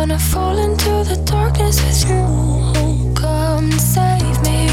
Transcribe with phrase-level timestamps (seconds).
[0.00, 3.12] wanna fall into the darkness with you.
[3.14, 4.69] Come save me.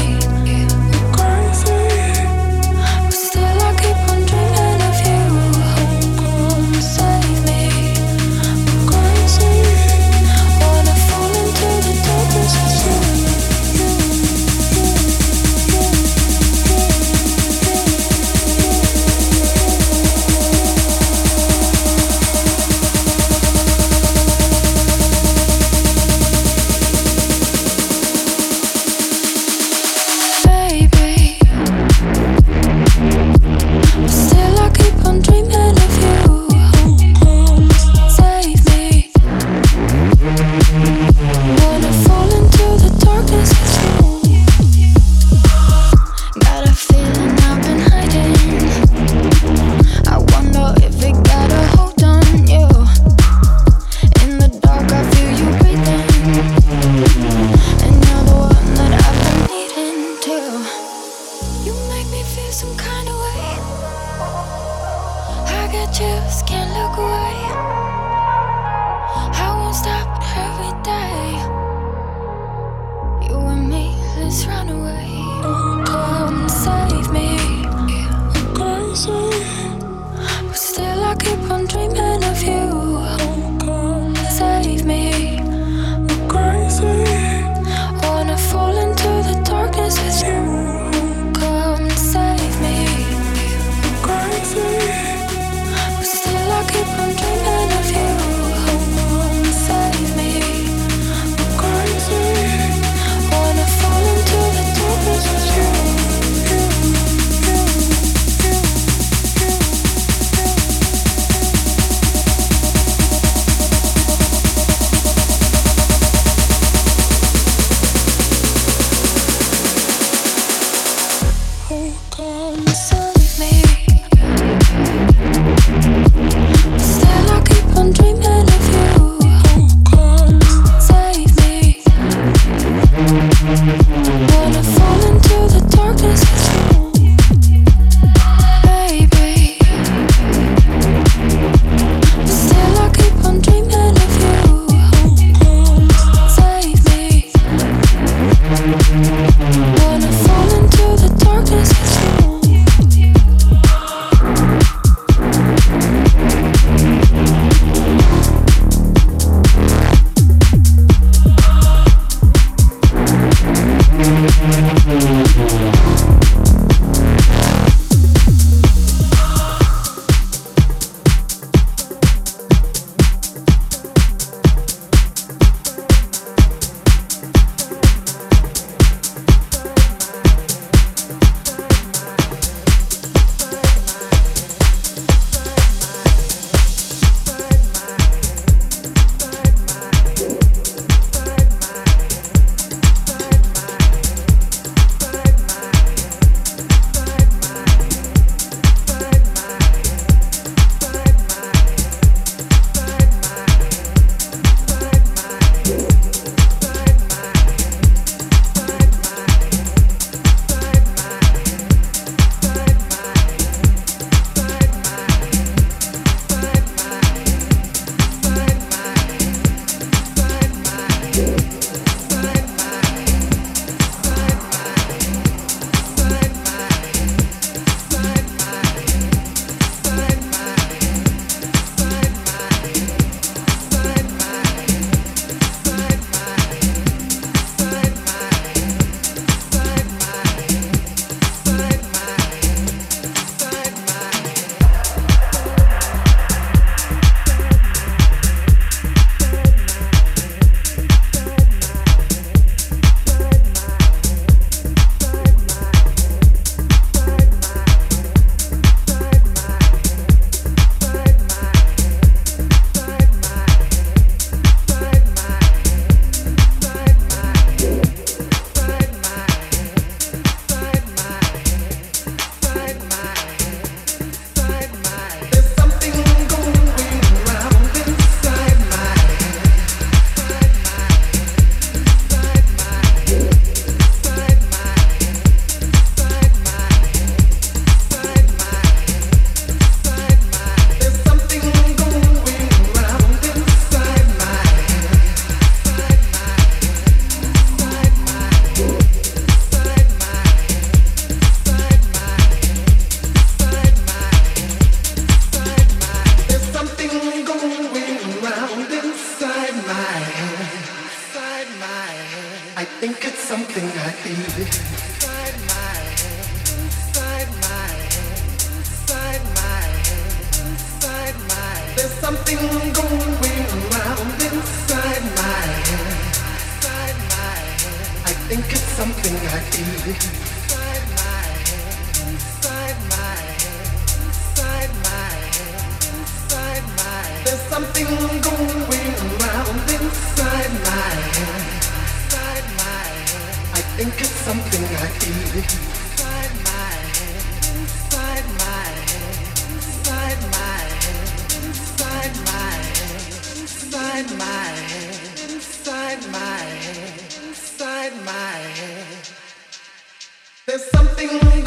[360.48, 361.37] There's something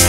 [0.00, 0.05] you.